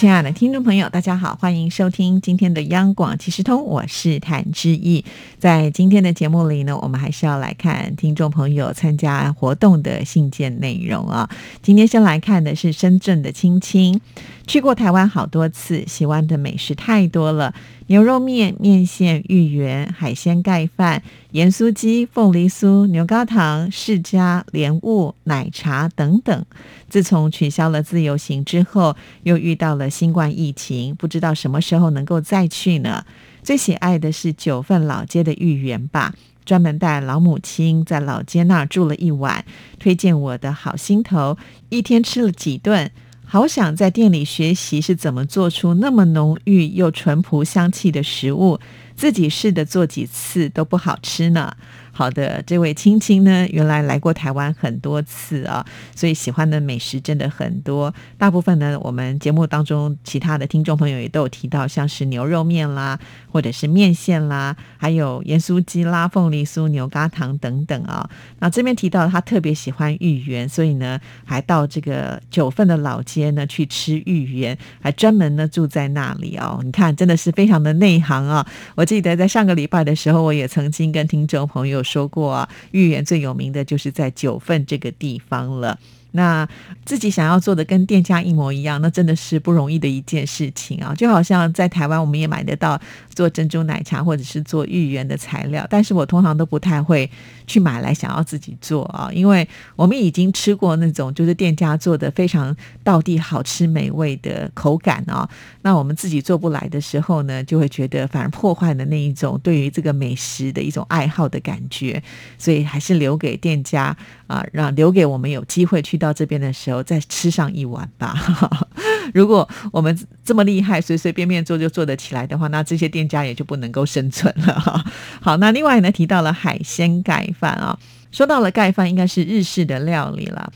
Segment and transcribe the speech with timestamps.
[0.00, 5.04] 亲爱的听众朋友，大家好，欢迎收听今天的央广即时通，我是谭志毅。
[5.38, 11.28] 在今天的节目里呢，我们还是要来看听众朋友参加活动的信件内容啊。
[11.60, 14.00] 今天先来看的是深圳的青青，
[14.46, 17.52] 去过台湾好多次，喜欢的美食太多了。
[17.90, 26.44] 牛肉面、面线、芋圆、海鲜盖饭、盐酥鸡、凤梨酥、牛高糖、世家、莲雾、奶茶等等。
[26.88, 28.94] 自从取消了自由行之后，
[29.24, 33.04] 又遇到了新冠疫情，不知道什么时候能够再去呢？
[33.42, 39.44] 最喜爱的是九份老街的芋圆吧，专门带老母亲在老街那儿住了一晚，
[39.80, 41.36] 推荐我的好心头，
[41.70, 42.92] 一天吃了几顿。
[43.32, 48.58] 好想在店里学习是怎么做出那么浓郁又淳朴香气的食物，
[48.96, 51.56] 自己试的做几次都不好吃呢。
[51.92, 57.92] 好的，这位青青呢，原来来过台湾很多次啊，所以喜欢的美食真的很多。
[58.16, 62.98] 大部分呢，我们节目当中其他的听众朋友也都有提到，像是牛肉面啦，
[63.30, 68.08] 或者是面线啦，还有盐酥鸡啦、凤梨酥、牛轧糖等等啊。
[68.38, 76.60] 那这边提到他特别喜欢芋圆，所以呢，还到这个九份的老街呢去吃芋圆，还专门呢住在那里哦。
[76.64, 78.46] 你看，真的是非常的内行啊！
[78.76, 81.79] 我记得在上个礼拜的时候，我也曾经跟听众朋友。
[81.82, 85.78] 说过啊，豫园最有名的就是在九份这个地方了。
[86.12, 86.48] 那
[86.84, 90.94] 自己想要做的跟店家一模一样，那真的是不容易的一件事情啊！
[90.94, 92.80] 就好像在台湾，我们也买得到
[93.14, 97.08] 做珍珠奶茶或者是做芋圆的材料，但是我通常都不太会
[97.46, 105.28] 去买来想要自己做啊，因为我们已经吃过那种就是店家做的非常到地好吃美味的口感啊，
[105.62, 112.02] 那我们自己做不来的时候呢，就会觉得反而破坏了那一种对于这个美食的一种爱好的感觉，
[112.36, 113.96] 所以还是留给店家
[114.30, 115.98] 啊，让留给我们有机会去。
[115.98, 118.14] 到这边的时候再吃上一碗吧。
[119.12, 124.84] 如果我们这么厉害，随随便便做就做得起来的话，那这些店家也就不能够生存了。
[125.20, 127.78] 好，那另外呢，提到了海鲜盖饭啊，
[128.12, 130.52] 说到了盖饭，应该是日式的料理了。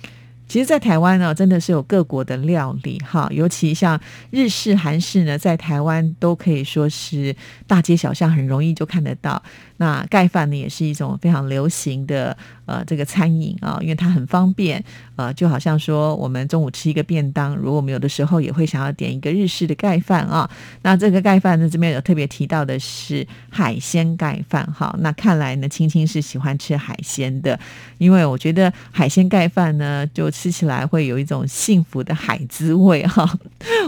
[0.54, 4.00] 其实，在台湾呢，真的是有各国的料理哈，尤其像
[4.30, 7.34] 日式、韩式呢，在台湾都可以说是
[7.66, 9.42] 大街小巷很容易就看得到。
[9.78, 14.82] 那盖饭呢，也是一种非常流行的呃这个餐饮啊，因为它很方便，
[15.16, 20.48] 呃，就好像说我们中午吃一个便当，如果我们有的时候也会想要点一个日式的盖饭啊。
[20.82, 24.94] 那这个盖饭呢，这边有特别提到的是海鲜盖饭哈。
[25.00, 27.58] 那看来呢，青青是喜欢吃海鲜的，
[27.98, 33.26] 因为我觉得海鲜盖饭呢，就吃起来会有一种幸福的海滋味哈。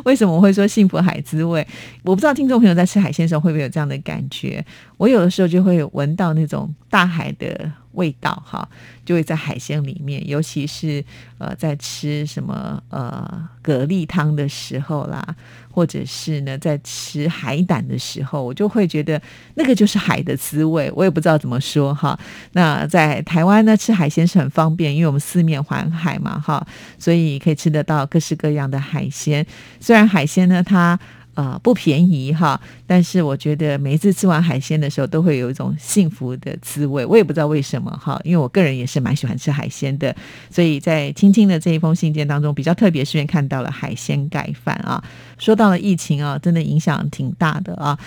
[0.07, 1.67] 为什么我会说幸福海滋味？
[2.03, 4.65] 我不知道听众朋友在吃海鲜的时候会不会有这样的感觉。
[4.97, 8.67] 我有的时候就会闻到那种大海的味道，哈，
[9.05, 11.05] 就会在海鲜里面，尤其是
[11.37, 15.23] 呃在吃什么呃蛤蜊汤的时候啦，
[15.71, 19.21] 或者是呢在吃海胆的时候，我就会觉得
[19.55, 20.91] 那个就是海的滋味。
[20.95, 22.19] 我也不知道怎么说哈。
[22.53, 26.65] 那在台湾呢，吃海鲜是很方便，因为我们四面环海嘛，哈，
[26.99, 29.45] 所以可以吃得到各式各样的海鲜。
[29.81, 30.99] 虽然海鲜呢，它
[31.37, 37.05] 啊，不便宜哈，但是我觉得每一次吃完海鲜的时候，都会有一种幸福的滋味。
[37.05, 40.17] 我也不知道为什么哈，因为我个人也是蛮喜欢吃海鲜的，
[40.51, 45.05] 所以在青青的这一封信件当中，比较特别是看到了海鲜盖饭啊。
[45.39, 47.99] 说到了疫情啊，真的影响挺大的啊。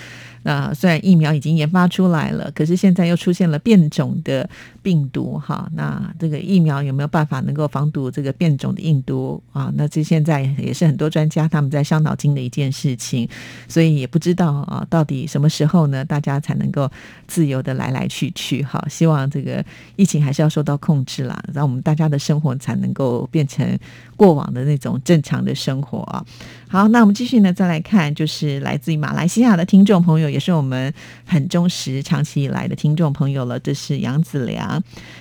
[0.42, 4.48] 那虽然疫苗已经研发出来了，可是现在又出现了变种的
[4.82, 5.70] 病毒哈。
[5.74, 9.70] 那这个疫苗有没有办法能够防堵这个变种的病毒啊？
[9.76, 13.19] 那这现在也是很多专家他们在伤脑筋的一件事情，
[13.68, 16.90] 所以也不知道啊，到底什么时候呢，大家才能够
[17.26, 18.84] 自由的来来去去哈？
[18.88, 19.64] 希望这个
[19.96, 23.78] 疫情还是要受到控制啦，让我们大家的生活才能够变成
[24.16, 26.24] 过往的那种正常的生活啊。
[26.72, 30.94] 好，那我们继续呢，再来看，就是来自于马来西亚的听众朋友，也是我们
[31.26, 33.58] 很忠实、长期以来的听众朋友了。
[33.58, 34.80] 这是杨子良。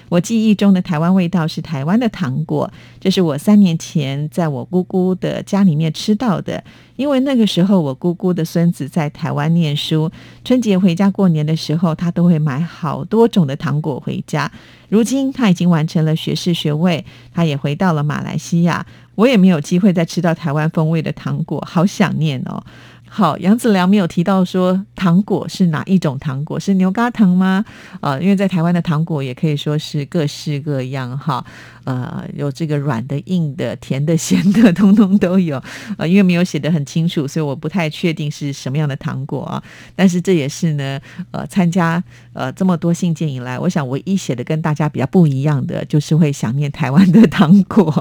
[0.09, 6.63] 我记忆中的台湾味道是台湾的糖果，这是我三年前在我姑姑的家里面吃到的。
[6.97, 10.11] 因为那个时候我姑姑的孙子在台湾念书，
[10.45, 14.51] 春节回家过年的时候，他都会买好多种的糖果回家。
[14.89, 17.03] 如今他已经完成了学士学位，
[17.33, 18.85] 他也回到了马来西亚。
[19.19, 22.63] 我也没有机会再吃到台湾风味的糖果，好想念哦。
[23.11, 27.65] 好，杨子良没有提到说糖果是哪一种糖果，是牛轧糖吗？
[27.99, 31.43] 啊，因为在台湾的糖果也可以说是各式各样哈，
[31.85, 35.61] 呃，有这个软的、硬的、甜的、咸的，通通都有。
[35.97, 39.61] 呃，因为没有写的很清楚，所以我不太确定是什么样的糖果啊。
[39.95, 40.99] 但是这也是呢，
[41.31, 42.01] 呃，参加
[42.33, 47.91] 呃这么多信件以来，我想唯一写的跟大家比较不一样的，就是会想念台湾的糖果。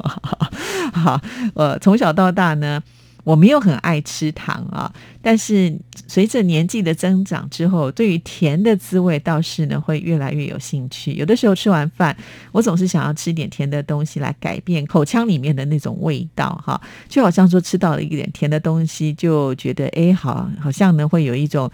[0.93, 1.21] 好，
[1.55, 2.83] 呃，从小到大呢。
[3.29, 4.91] 我没有很爱吃糖啊，
[5.21, 11.13] 但是随着年纪的增长之后，对于甜的滋味倒是呢会越来越有兴趣。
[11.13, 12.17] 有的时候吃完饭，
[12.53, 21.71] 我总是想要吃一点甜的东西来改变口腔里面的那种味道哈，就好像说吃到了一点甜的东西，就觉得哎，好，好像呢会有一种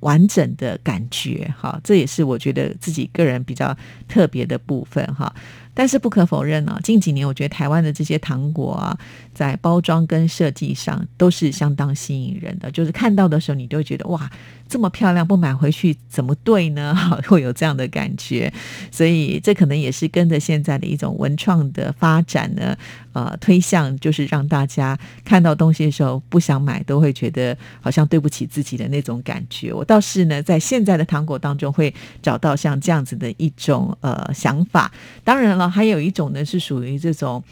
[0.00, 1.80] 完整的感觉哈。
[1.82, 3.74] 这也是我觉得自己个人比较
[4.06, 5.34] 特别的部分哈。
[5.78, 8.98] 但是不可否认呢，近几年我觉得台湾的这些糖果啊，
[9.32, 12.68] 在包装跟设计上都是相当吸引人的。
[12.68, 14.28] 就是看到的时候，你都会觉得哇，
[14.68, 16.96] 这么漂亮，不买回去怎么对呢？
[17.28, 18.52] 会有这样的感觉。
[18.90, 22.76] 所以这可能也是跟着现在的一种文创的发展呢，
[23.12, 29.72] 呃，推向就是让大家看到东西的时候不想买，都会觉得好像对不起自己的那种感觉。
[29.72, 34.90] 我倒是呢，在现在的糖果当中会找到像这样子的一种呃想法。
[35.22, 35.67] 当然了。
[35.70, 37.42] 还有一种呢，是属于这种。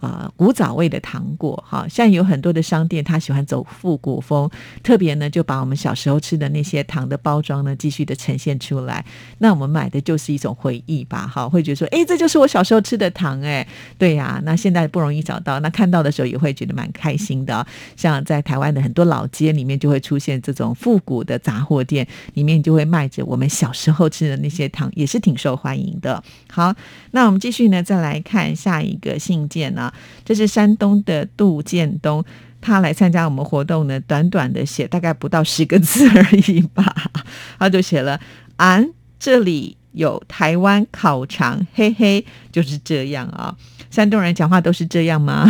[0.00, 4.48] 呃，古早味的糖果，哈，像有很多的商店，他喜欢走复古风，
[4.82, 9.04] 特别呢，就把我们小时候吃的那些糖的包装呢，继续的呈现出来。
[9.38, 13.66] 那我们买的就是一种回忆吧，哈，会觉得说，哎，这就是我小时候吃的糖，哎，
[13.96, 14.40] 对呀。
[14.44, 17.66] 那现在不容易找到，那看到的时候也会觉得蛮开心的。
[17.96, 26.22] 像在台湾的很多老街里面，就会出现这种复古的杂货店，里面就会卖着我们小时候吃的那些糖，也是挺受欢迎的。
[26.50, 26.74] 好，
[27.12, 29.86] 那我们继续呢，再来看下一个信件呢。
[30.24, 32.24] 这是山东的杜建东，
[32.60, 36.94] 他来参加我们活动呢，短短的写大概不到十个字而已吧，
[37.58, 38.20] 他就写了
[38.56, 38.88] “俺
[39.18, 43.54] 这里有台湾烤肠，嘿嘿”，就是这样啊。
[43.88, 45.46] 山东人讲话都是这样吗？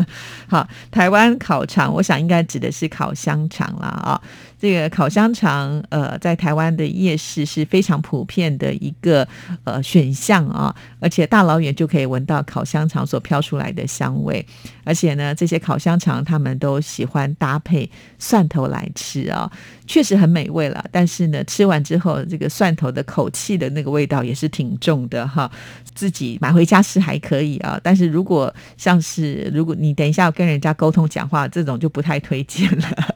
[0.48, 4.20] 好，台湾烤肠，我想应该指的是烤香肠了啊。
[4.60, 9.26] 这个烤香肠，呃，在台湾的夜市是非常普遍的一个
[9.64, 14.44] 呃选项啊，而且大老远就可以闻到烤香肠所飘出来的香味，
[14.84, 19.50] 而且呢，这些烤香肠他们都喜欢搭配蒜头来吃啊，
[19.86, 20.84] 确实很美味了。
[20.92, 25.50] 但是呢，吃完之后，这个蒜头的口气的那个味道也是挺重的哈。
[25.94, 33.14] 自己买回家吃还可以啊，但是如果像是如果你等一下要跟人家沟通讲话，这种就不太推荐了。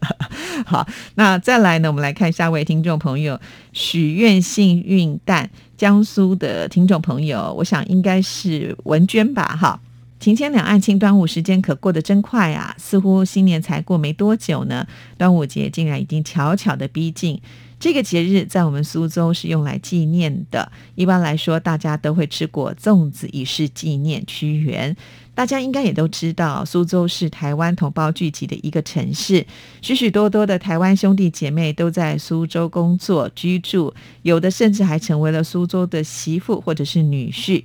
[0.66, 1.88] 好，那再来呢？
[1.88, 3.38] 我们来看下位听众朋友
[3.72, 9.56] 许愿幸运蛋，江苏的听众朋友，我想应该是文娟吧？
[9.60, 9.78] 哈，
[10.18, 12.74] 庭前两岸庆端午时间可过得真快啊！
[12.78, 14.86] 似乎新年才过没多久呢，
[15.18, 17.38] 端午节竟然已经悄悄的逼近。
[17.78, 20.70] 这个节日在我们苏州是用来纪念的。
[20.94, 24.96] 一般来说，大家都会吃果粽子以示纪念屈原。
[25.34, 29.44] 大家应该也都知道，苏州是台湾同胞聚集的一个城市，
[29.82, 33.92] 许许多多的台湾兄弟姐妹都在苏州工作居住，
[34.22, 37.64] 有的甚至还成为了苏州的媳妇或者是女婿。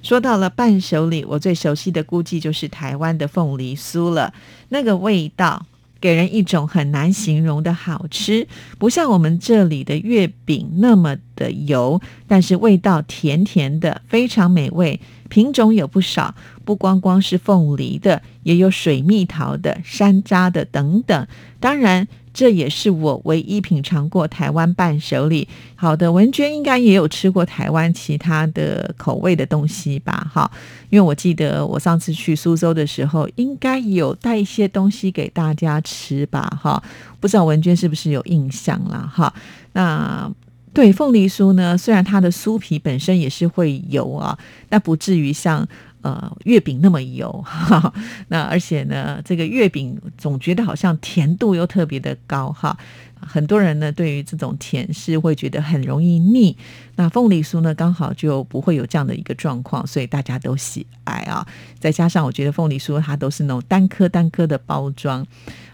[0.00, 4.32] 说到了伴手礼，我最熟悉的估计就是台湾的凤梨酥了，
[4.68, 5.66] 那个味道。
[6.00, 8.46] 给人一种很难形容的好吃，
[8.78, 15.00] 不像我们这里的月饼那么的油，但是味道甜甜的，非常美味。
[15.28, 16.34] 品种有不少，
[16.64, 21.26] 不光光是凤梨的，也有水蜜桃的、山楂的等等。
[21.60, 22.08] 当然。
[22.38, 25.48] 这也是我唯一品尝过台湾伴手礼。
[25.74, 30.30] 好的，文娟应该也有吃过台湾其他的口味的东西吧？
[30.32, 30.48] 哈，
[30.88, 36.48] 因为我记得我上次去苏州的时候，应该有带一些东西给大家吃吧？
[36.62, 36.80] 哈，
[37.18, 39.10] 不知道文娟是不是有印象了？
[39.12, 39.34] 哈，
[39.72, 40.32] 那
[40.72, 41.76] 对凤梨酥呢？
[41.76, 45.66] 虽然它的酥皮本身也是会油啊，但不至于像。
[46.02, 47.44] 呃，月饼那么油，
[48.28, 52.76] 那而且呢，这个月饼总觉得好像甜度又特别的高哈。
[53.20, 56.56] 很多人呢，对于这种甜是会觉得很容易腻。
[56.96, 61.46] 那凤梨酥呢，刚好就不会有这样的一个状况，所以大家都喜爱啊。
[61.78, 65.24] 再加上我觉得凤梨酥它都是那种单颗单颗的包装，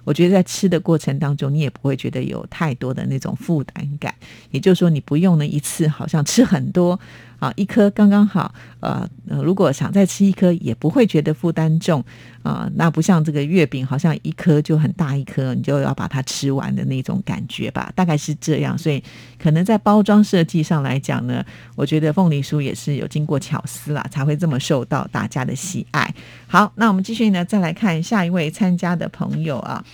[0.05, 4.15] 我觉得在吃的过程当中，你也不会觉得有太多的那种负担感。
[4.51, 6.99] 也就是说，你不用呢一次好像吃很多。
[7.41, 12.03] 啊，一颗刚刚好，呃，如果想再吃一颗，也不会觉得负担重
[12.45, 12.71] 啊。
[12.77, 18.79] 那不像这个月饼，好像一颗就很大一颗，你就要把它吃完的那种感觉吧，大概是这样。
[18.79, 19.03] 所以，
[19.43, 26.15] 可能在包装设计上来讲呢，我觉得凤梨酥也是有经过巧思啦，才会这么受到大家的喜爱。
[26.47, 29.85] 好，那我们继续呢，再来看下一位参加的朋友啊。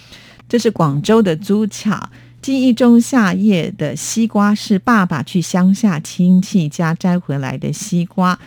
[0.47, 2.11] 这是广州的朱巧。
[2.43, 8.39] 记忆中夏夜的西瓜是爸爸去乡下亲戚家摘回来的西瓜，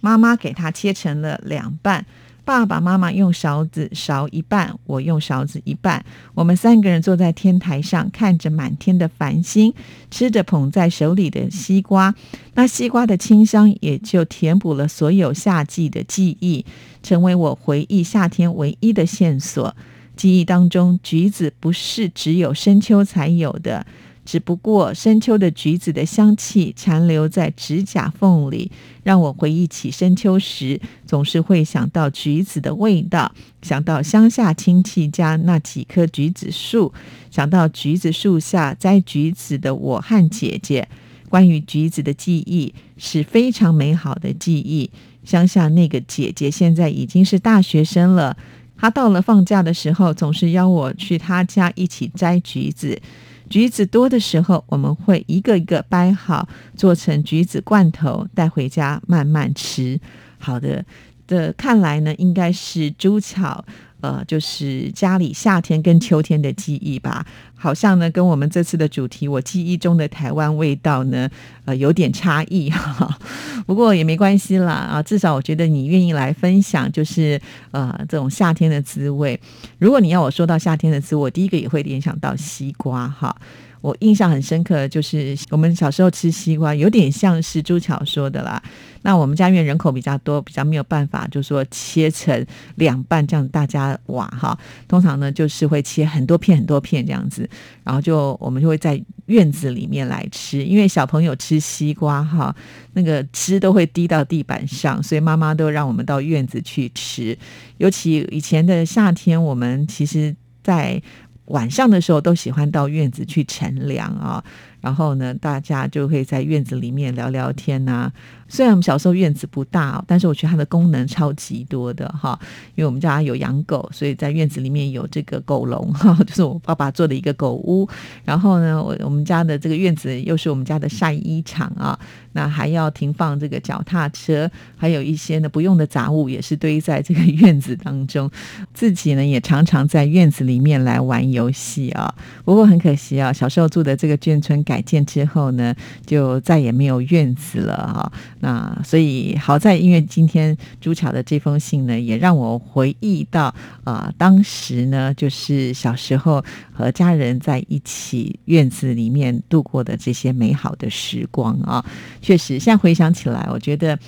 [0.00, 2.04] 妈妈给他切成了两半。
[2.48, 6.02] 爸爸妈妈用勺子勺一半，我用勺子一半。
[6.32, 9.70] 我们三个人坐在天台上，看着满天的繁星，
[10.10, 12.14] 吃着捧在手里的西瓜。
[12.54, 16.64] 那西瓜的清香也就填补了所有夏季的记忆，
[17.02, 19.76] 成为我回忆夏天唯一的线索。
[20.16, 23.84] 记忆当中，橘子不是只有深秋才有的。
[24.28, 28.70] 只不过深秋的橘子的香气残留在指甲缝里，
[29.02, 33.32] 让我回忆起深秋时，总是会想到橘子的味道，
[33.62, 36.92] 想到乡下亲戚家那几棵橘子树，
[37.30, 40.86] 想到橘子树下摘橘子的我和姐姐。
[41.30, 44.90] 关于橘子的记忆是非常美好的记忆。
[45.24, 48.36] 乡下那个姐姐现在已经是大学生了，
[48.76, 53.00] 她到了放假的时候，总是邀我去她家一起摘橘子。
[53.48, 59.98] 橘子多的时候，我们会一个一个掰好，做成橘子罐头，带回家慢慢吃。
[60.38, 60.84] 好的，
[61.26, 63.64] 的看来呢，应该是朱巧。
[64.00, 67.26] 呃，就是家里夏天跟秋天的记忆吧，
[67.58, 71.28] 好像呢跟我们这次的主题，我记忆中的台湾味道呢，
[71.64, 73.18] 呃，有点差异哈。
[73.66, 77.38] 不过也没关系啦，啊，至少我觉得你愿意来分享，就是
[77.72, 79.38] 呃这种夏天的滋味。
[79.78, 83.36] 如果你要我说到夏天的滋味，我第一个也会联想到西瓜哈。
[83.80, 88.62] 我印象很深刻，就是我们小时候吃西瓜，有点像是朱巧说的啦。
[89.02, 92.44] 那我们家因为人口比较多，比较没有办法，就说切成
[92.74, 94.58] 两半这样大家挖哈。
[94.88, 97.48] 通常呢，就是会切很多片很多片这样子，
[97.84, 100.64] 然后就我们就会在院子里面来吃。
[100.64, 102.54] 因为小朋友吃西瓜哈，
[102.94, 107.38] 那个汁都会滴到地板上，所以妈妈都让我们到院子去吃。
[107.76, 111.00] 尤其以前的夏天，我们其实在。
[111.48, 114.42] 晚上的时候都喜欢到院子去乘凉啊，
[114.88, 118.10] 然后呢，大家就可以在院子里面聊聊天呐。
[118.50, 122.40] 虽然我们小时候院子不大，但是我觉得它的功能超级多的哈。
[122.74, 127.86] 因为我们家有养狗，所以在院子里面有这个狗笼哈， 就是我爸爸做的一个狗屋。
[128.24, 131.98] 然后呢，我我们家的这个院子又是我们家的晒衣场啊，
[132.32, 138.30] 那还要停放这个脚踏车，还有一些呢不用的杂物也是堆在这个院子当中。
[138.72, 142.14] 自己呢也常常在院子里面来玩游戏啊。
[142.46, 145.74] 不过很可惜啊，小时候住的这个眷村改改建之后呢，
[146.06, 148.12] 就再也没有院子了哈。
[148.38, 161.84] 那所以好在，因为今天朱巧的这封信呢，也让我回忆到啊，当时呢，就是小时候和家人在一起院子里面度过的这些美好的时光啊。
[162.22, 163.98] 确实，现在回想起来，我觉得。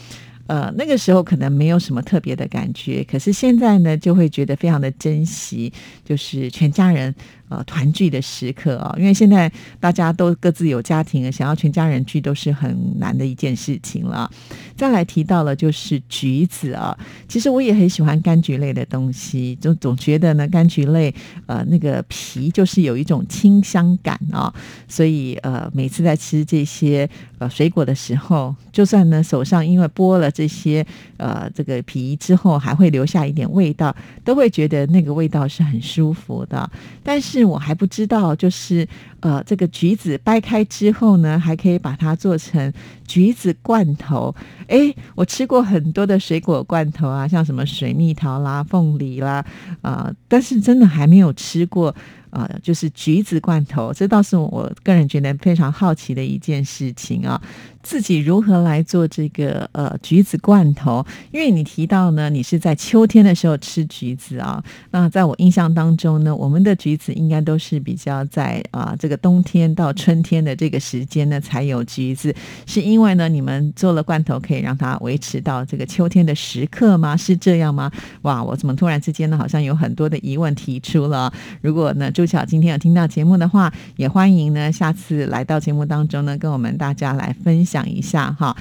[0.47, 5.73] 呃，那个时候可能没有什么特别的感觉，可是现在呢，就会觉得非常的珍惜，
[6.05, 7.15] 就是全家人
[7.51, 8.95] 呃团聚的时刻啊。
[8.97, 14.31] 因为现在大家都各自有家庭，想要全家人聚都是很难的一件事情了。
[14.75, 16.97] 再来提到了就是橘子啊，
[17.29, 21.15] 其实我也很喜欢柑橘类的东西，就总觉得呢柑橘类
[21.45, 24.51] 呃那个皮就是有一种清香感啊，
[24.89, 27.07] 所以呃每次在吃这些
[27.39, 30.31] 呃水果的时候，就算呢手上因为剥了。
[30.31, 36.71] 这些呃，这个皮之后还会留下一点味道，都会觉得那个味道是很舒服的。
[37.03, 38.87] 但是我还不知道，就是
[39.21, 42.73] 呃，这个橘子掰开之后呢，还可以把它做成
[43.11, 44.33] 橘子罐头。
[44.69, 49.45] 哎，我吃过很多的水果罐头啊，像什么水蜜桃啦、凤梨啦
[49.83, 51.93] 啊，但是真的还没有吃过。
[52.31, 57.43] 啊，就是橘子罐头，这倒是我个人觉得非常好奇的一件事情啊。
[57.83, 61.05] 自己如何来做这个呃橘子罐头？
[61.33, 64.63] 因为你提到呢，你是在秋天的时候吃橘子啊。
[64.93, 72.33] 那在我印象当中呢，我们的橘子应该都是比较在啊这个冬天到春天的这个时间呢才有橘子，
[72.65, 77.17] 是因另外呢你们做了罐头可以让它维持到这个秋天的时刻吗？
[77.17, 77.91] 是这样吗？
[78.23, 81.33] 哇，我怎么突然之间呢好像有很多的疑问提出了？
[81.63, 82.11] 如果呢？
[82.11, 88.55] 朱巧今天有听到节目的话，也欢迎呢，下次来到节目当中呢，跟我们大家来分享一下哈。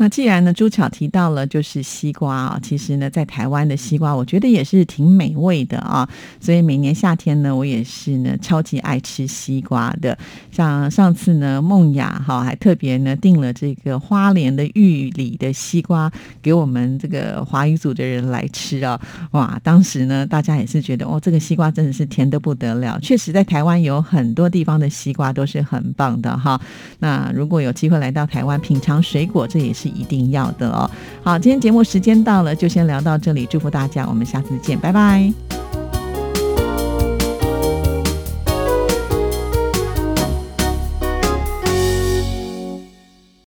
[0.00, 6.08] 那既然呢，朱巧提到了就是西瓜啊，其实呢，在台湾的西瓜，我觉得也是挺美味的啊。
[6.40, 10.16] 所以每年夏天呢，我也是呢超级爱吃西瓜的。
[10.50, 18.98] 像上次呢，梦雅哈还特别呢订了这个花莲的玉里的西瓜给我们这个华语组的人来吃啊。
[19.32, 22.98] 哇，当时呢，大家也是觉得哦，这个西瓜真的是甜的不得了。
[23.00, 26.58] 确实，在台湾有很多地方的西瓜都是很棒的哈。
[27.00, 29.89] 那如果有机会来到台湾品尝水果，这也是。
[29.90, 30.90] 一定要的哦。
[31.22, 33.46] 好，今天节目时间到了，就先聊到这里。
[33.50, 35.32] 祝福大家，我们下次见，拜拜。